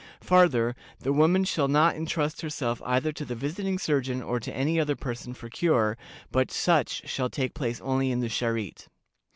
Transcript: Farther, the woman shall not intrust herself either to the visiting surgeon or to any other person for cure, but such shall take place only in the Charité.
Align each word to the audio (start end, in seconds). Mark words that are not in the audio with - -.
Farther, 0.19 0.75
the 1.01 1.13
woman 1.13 1.43
shall 1.43 1.67
not 1.67 1.95
intrust 1.95 2.41
herself 2.41 2.81
either 2.83 3.11
to 3.11 3.23
the 3.23 3.35
visiting 3.35 3.77
surgeon 3.77 4.19
or 4.19 4.39
to 4.39 4.51
any 4.51 4.79
other 4.79 4.95
person 4.95 5.35
for 5.35 5.47
cure, 5.47 5.95
but 6.31 6.49
such 6.51 7.07
shall 7.07 7.29
take 7.29 7.53
place 7.53 7.79
only 7.81 8.09
in 8.09 8.19
the 8.19 8.27
Charité. 8.27 8.87